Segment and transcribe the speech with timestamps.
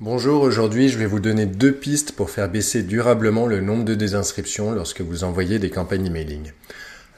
[0.00, 3.96] Bonjour, aujourd'hui je vais vous donner deux pistes pour faire baisser durablement le nombre de
[3.96, 6.52] désinscriptions lorsque vous envoyez des campagnes emailing.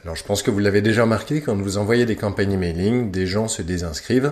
[0.03, 3.27] Alors je pense que vous l'avez déjà remarqué, quand vous envoyez des campagnes emailing, des
[3.27, 4.31] gens se désinscrivent.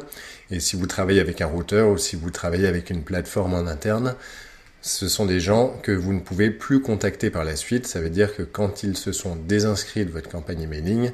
[0.49, 3.67] Et si vous travaillez avec un routeur ou si vous travaillez avec une plateforme en
[3.67, 4.15] interne,
[4.81, 7.85] ce sont des gens que vous ne pouvez plus contacter par la suite.
[7.85, 11.11] Ça veut dire que quand ils se sont désinscrits de votre campagne emailing,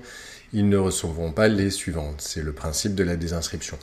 [0.53, 2.21] ils ne recevront pas les suivantes.
[2.21, 3.77] C'est le principe de la désinscription.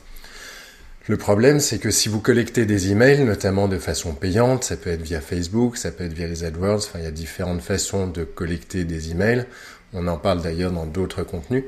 [1.09, 4.91] Le problème, c'est que si vous collectez des emails, notamment de façon payante, ça peut
[4.91, 8.07] être via Facebook, ça peut être via les AdWords, enfin, il y a différentes façons
[8.07, 9.45] de collecter des emails.
[9.93, 11.65] On en parle d'ailleurs dans d'autres contenus.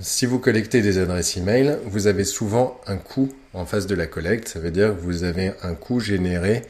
[0.00, 4.06] Si vous collectez des adresses email, vous avez souvent un coût en face de la
[4.06, 4.46] collecte.
[4.46, 6.62] Ça veut dire que vous avez un coût généré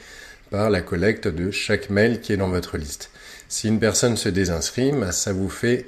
[0.50, 3.10] par la collecte de chaque mail qui est dans votre liste.
[3.48, 5.86] Si une personne se désinscrit, bah, ça vous fait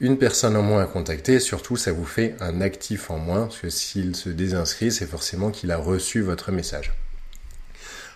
[0.00, 3.58] une personne en moins à contacter surtout ça vous fait un actif en moins parce
[3.58, 6.92] que s'il se désinscrit c'est forcément qu'il a reçu votre message.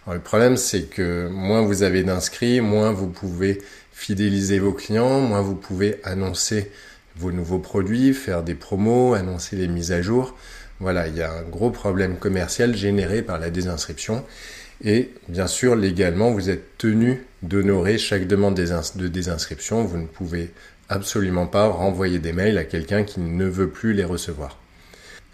[0.04, 5.20] Alors, le problème c'est que moins vous avez d'inscrits, moins vous pouvez fidéliser vos clients,
[5.20, 6.70] moins vous pouvez annoncer
[7.16, 10.36] vos nouveaux produits, faire des promos, annoncer les mises à jour.
[10.80, 14.24] Voilà, il y a un gros problème commercial généré par la désinscription.
[14.82, 19.84] Et bien sûr, légalement, vous êtes tenu d'honorer chaque demande de désinscription.
[19.84, 20.50] Vous ne pouvez
[20.90, 24.58] absolument pas renvoyer des mails à quelqu'un qui ne veut plus les recevoir.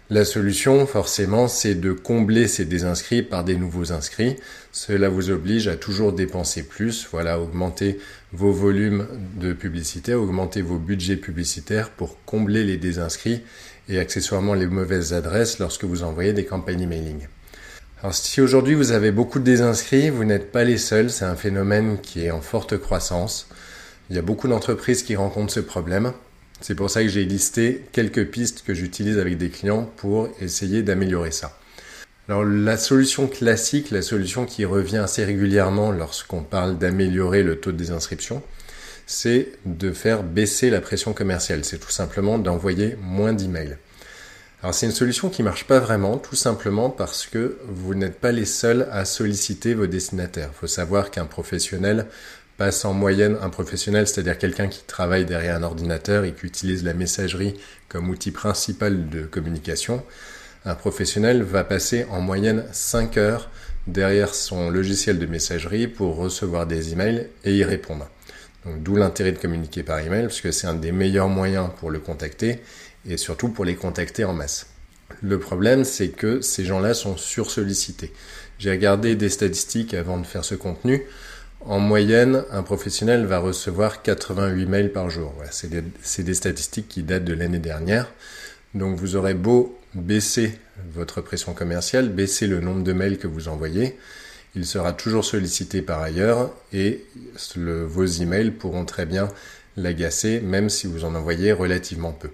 [0.09, 4.37] La solution, forcément, c'est de combler ces désinscrits par des nouveaux inscrits.
[4.71, 7.99] Cela vous oblige à toujours dépenser plus, voilà, augmenter
[8.31, 13.41] vos volumes de publicité, augmenter vos budgets publicitaires pour combler les désinscrits
[13.89, 17.27] et accessoirement les mauvaises adresses lorsque vous envoyez des campagnes emailing.
[18.01, 21.35] Alors si aujourd'hui vous avez beaucoup de désinscrits, vous n'êtes pas les seuls, c'est un
[21.35, 23.49] phénomène qui est en forte croissance.
[24.09, 26.13] Il y a beaucoup d'entreprises qui rencontrent ce problème.
[26.61, 30.81] C'est pour ça que j'ai listé quelques pistes que j'utilise avec des clients pour essayer
[30.81, 31.57] d'améliorer ça.
[32.29, 37.71] Alors la solution classique, la solution qui revient assez régulièrement lorsqu'on parle d'améliorer le taux
[37.71, 38.41] de désinscription,
[39.05, 41.63] c'est de faire baisser la pression commerciale.
[41.63, 43.77] C'est tout simplement d'envoyer moins d'emails.
[44.63, 48.31] Alors c'est une solution qui marche pas vraiment, tout simplement parce que vous n'êtes pas
[48.31, 50.49] les seuls à solliciter vos destinataires.
[50.53, 52.07] Il faut savoir qu'un professionnel
[52.57, 56.83] passe en moyenne un professionnel, c'est-à-dire quelqu'un qui travaille derrière un ordinateur et qui utilise
[56.83, 57.53] la messagerie
[57.87, 60.03] comme outil principal de communication,
[60.65, 63.49] un professionnel va passer en moyenne 5 heures
[63.85, 68.09] derrière son logiciel de messagerie pour recevoir des emails et y répondre.
[68.65, 71.99] d'où l'intérêt de communiquer par email, parce que c'est un des meilleurs moyens pour le
[71.99, 72.59] contacter
[73.07, 74.67] et surtout pour les contacter en masse.
[75.21, 78.11] Le problème, c'est que ces gens-là sont sursollicités.
[78.59, 81.03] J'ai regardé des statistiques avant de faire ce contenu.
[81.61, 85.33] En moyenne, un professionnel va recevoir 88 mails par jour.
[85.51, 85.69] c'est,
[86.23, 88.11] des, statistiques qui datent de l'année dernière.
[88.73, 90.57] Donc vous aurez beau baisser
[90.93, 93.97] votre pression commerciale, baisser le nombre de mails que vous envoyez,
[94.55, 97.05] il sera toujours sollicité par ailleurs et
[97.55, 99.27] vos emails pourront très bien
[99.75, 102.29] l'agacer même si vous en envoyez relativement peu.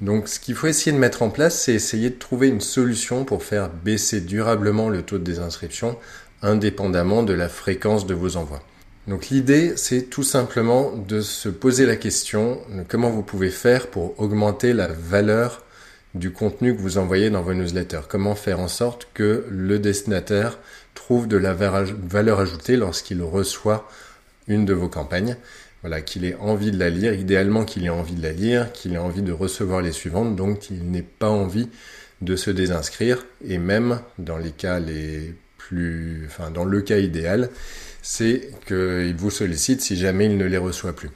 [0.00, 3.24] Donc ce qu'il faut essayer de mettre en place, c'est essayer de trouver une solution
[3.24, 5.96] pour faire baisser durablement le taux de désinscription
[6.44, 8.62] indépendamment de la fréquence de vos envois.
[9.08, 14.18] Donc l'idée, c'est tout simplement de se poser la question comment vous pouvez faire pour
[14.20, 15.62] augmenter la valeur
[16.14, 18.02] du contenu que vous envoyez dans vos newsletters?
[18.08, 20.58] Comment faire en sorte que le destinataire
[20.94, 23.88] trouve de la valeur ajoutée lorsqu'il reçoit
[24.46, 25.36] une de vos campagnes?
[25.82, 28.94] Voilà, qu'il ait envie de la lire, idéalement qu'il ait envie de la lire, qu'il
[28.94, 31.68] ait envie de recevoir les suivantes, donc qu'il n'ait pas envie
[32.22, 35.34] de se désinscrire, et même dans les cas les
[36.26, 37.50] enfin, dans le cas idéal,
[38.02, 41.10] c'est qu'il vous sollicite si jamais il ne les reçoit plus.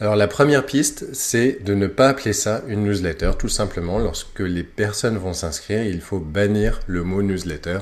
[0.00, 3.32] Alors la première piste, c'est de ne pas appeler ça une newsletter.
[3.36, 7.78] Tout simplement, lorsque les personnes vont s'inscrire, il faut bannir le mot newsletter.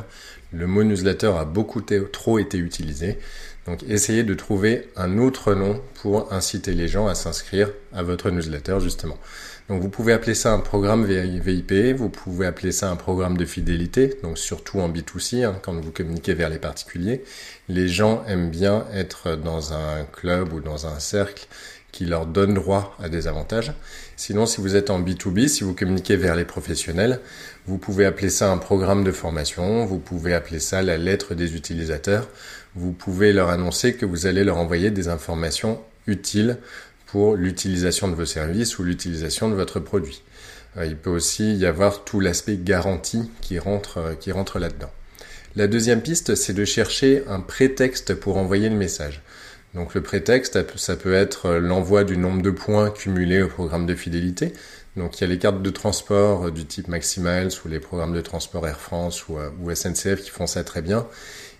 [0.53, 3.19] Le mot newsletter a beaucoup trop été utilisé.
[3.67, 8.31] Donc essayez de trouver un autre nom pour inciter les gens à s'inscrire à votre
[8.31, 9.19] newsletter justement.
[9.69, 13.45] Donc vous pouvez appeler ça un programme VIP, vous pouvez appeler ça un programme de
[13.45, 17.25] fidélité, donc surtout en B2C, hein, quand vous communiquez vers les particuliers.
[17.69, 21.49] Les gens aiment bien être dans un club ou dans un cercle
[21.91, 23.73] qui leur donne droit à des avantages.
[24.17, 27.21] Sinon, si vous êtes en B2B, si vous communiquez vers les professionnels,
[27.67, 31.57] vous pouvez appeler ça un programme de formation, vous pouvez appeler ça la lettre des
[31.57, 32.29] utilisateurs,
[32.77, 36.59] vous pouvez leur annoncer que vous allez leur envoyer des informations utiles
[37.07, 40.23] pour l'utilisation de vos services ou l'utilisation de votre produit.
[40.77, 44.91] Euh, il peut aussi y avoir tout l'aspect garantie qui rentre, euh, qui rentre là-dedans.
[45.55, 49.23] La deuxième piste, c'est de chercher un prétexte pour envoyer le message.
[49.75, 53.95] Donc le prétexte, ça peut être l'envoi du nombre de points cumulés au programme de
[53.95, 54.53] fidélité.
[54.97, 58.21] Donc il y a les cartes de transport du type Maximiles ou les programmes de
[58.21, 61.07] transport Air France ou SNCF qui font ça très bien.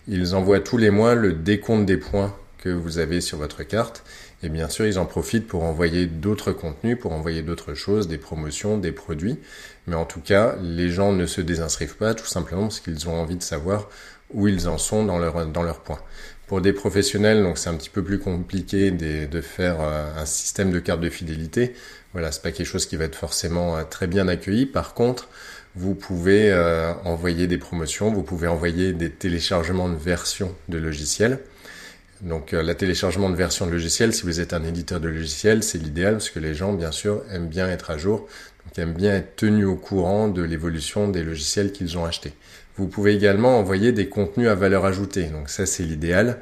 [0.07, 4.03] Ils envoient tous les mois le décompte des points que vous avez sur votre carte.
[4.43, 8.19] Et bien sûr, ils en profitent pour envoyer d'autres contenus, pour envoyer d'autres choses, des
[8.19, 9.39] promotions, des produits.
[9.87, 13.15] Mais en tout cas, les gens ne se désinscrivent pas tout simplement parce qu'ils ont
[13.15, 13.89] envie de savoir
[14.33, 15.99] où ils en sont dans leur, dans leur point.
[16.45, 20.71] Pour des professionnels, donc c'est un petit peu plus compliqué de, faire euh, un système
[20.71, 21.73] de carte de fidélité.
[22.13, 24.65] Voilà, c'est pas quelque chose qui va être forcément euh, très bien accueilli.
[24.65, 25.27] Par contre,
[25.75, 31.39] vous pouvez euh, envoyer des promotions, vous pouvez envoyer des téléchargements de versions de logiciels.
[32.21, 35.63] Donc euh, la téléchargement de versions de logiciels, si vous êtes un éditeur de logiciels,
[35.63, 38.27] c'est l'idéal parce que les gens, bien sûr, aiment bien être à jour,
[38.65, 42.33] donc aiment bien être tenus au courant de l'évolution des logiciels qu'ils ont achetés.
[42.75, 46.39] Vous pouvez également envoyer des contenus à valeur ajoutée, donc ça c'est l'idéal.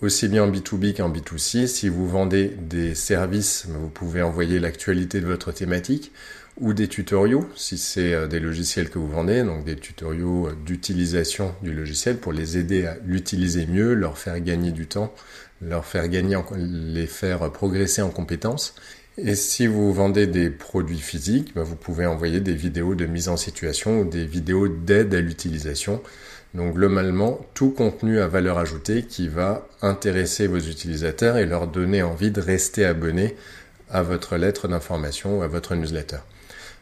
[0.00, 5.20] Aussi bien en B2B qu'en B2C, si vous vendez des services, vous pouvez envoyer l'actualité
[5.20, 6.12] de votre thématique
[6.60, 10.56] ou des tutoriaux, si c'est euh, des logiciels que vous vendez, donc des tutoriaux euh,
[10.66, 15.14] d'utilisation du logiciel pour les aider à l'utiliser mieux, leur faire gagner du temps,
[15.62, 18.74] leur faire gagner, les faire progresser en compétences.
[19.18, 23.28] Et si vous vendez des produits physiques, bah, vous pouvez envoyer des vidéos de mise
[23.28, 26.00] en situation ou des vidéos d'aide à l'utilisation.
[26.54, 32.02] Donc globalement, tout contenu à valeur ajoutée qui va intéresser vos utilisateurs et leur donner
[32.02, 33.36] envie de rester abonnés
[33.90, 36.18] à votre lettre d'information ou à votre newsletter.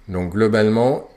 [0.08, 1.10] Donc globalement,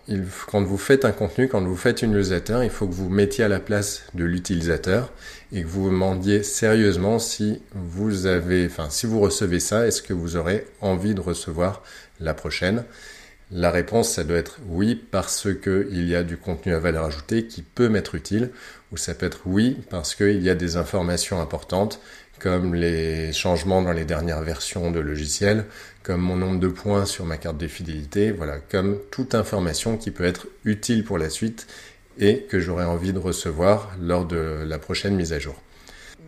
[0.47, 3.43] quand vous faites un contenu, quand vous faites une newsletter, il faut que vous mettiez
[3.43, 5.11] à la place de l'utilisateur
[5.51, 10.01] et que vous vous demandiez sérieusement si vous avez, enfin si vous recevez ça, est-ce
[10.01, 11.83] que vous aurez envie de recevoir
[12.19, 12.83] la prochaine?
[13.51, 17.05] La réponse, ça doit être oui parce que il y a du contenu à valeur
[17.05, 18.49] ajoutée qui peut m'être utile,
[18.91, 21.99] ou ça peut être oui parce qu'il y a des informations importantes
[22.39, 25.65] comme les changements dans les dernières versions de logiciels,
[26.03, 30.11] comme mon nombre de points sur ma carte de fidélité, voilà, comme toute information qui
[30.11, 31.67] peut être utile pour la suite
[32.17, 35.55] et que j'aurais envie de recevoir lors de la prochaine mise à jour.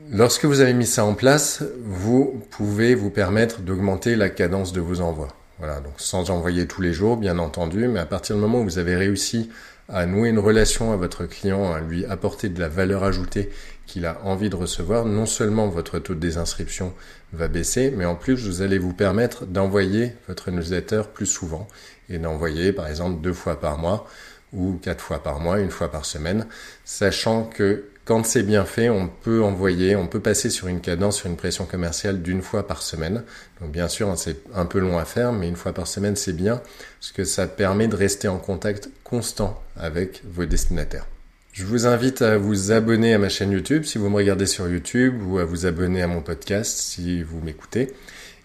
[0.09, 4.81] Lorsque vous avez mis ça en place, vous pouvez vous permettre d'augmenter la cadence de
[4.81, 5.29] vos envois.
[5.61, 8.63] Voilà, donc sans envoyer tous les jours, bien entendu, mais à partir du moment où
[8.63, 9.51] vous avez réussi
[9.89, 13.51] à nouer une relation à votre client, à lui apporter de la valeur ajoutée
[13.85, 16.95] qu'il a envie de recevoir, non seulement votre taux de désinscription
[17.33, 21.67] va baisser, mais en plus vous allez vous permettre d'envoyer votre newsletter plus souvent
[22.09, 24.07] et d'envoyer par exemple deux fois par mois
[24.53, 26.47] ou quatre fois par mois, une fois par semaine,
[26.85, 31.19] sachant que quand c'est bien fait, on peut envoyer, on peut passer sur une cadence,
[31.19, 33.23] sur une pression commerciale d'une fois par semaine.
[33.61, 36.33] Donc bien sûr, c'est un peu long à faire, mais une fois par semaine, c'est
[36.33, 36.61] bien,
[36.99, 41.05] parce que ça permet de rester en contact constant avec vos destinataires.
[41.53, 44.67] Je vous invite à vous abonner à ma chaîne YouTube si vous me regardez sur
[44.67, 47.93] YouTube ou à vous abonner à mon podcast si vous m'écoutez.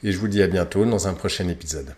[0.05, 1.97] Et je vous dis à bientôt dans un prochain épisode.